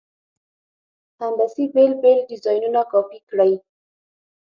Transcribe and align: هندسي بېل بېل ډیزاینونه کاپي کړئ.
هندسي 1.21 1.65
بېل 1.73 1.93
بېل 2.01 2.19
ډیزاینونه 2.29 2.81
کاپي 2.91 3.19
کړئ. 3.29 3.53